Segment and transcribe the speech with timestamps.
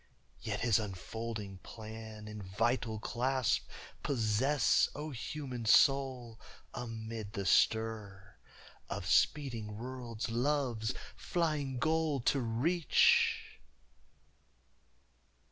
[0.41, 3.69] Yet His unfolding plan in vital clasp
[4.01, 6.39] Possess, O human soul,
[6.73, 8.35] amid the stir
[8.89, 13.59] Of speeding worlds Love's flying goal to reach!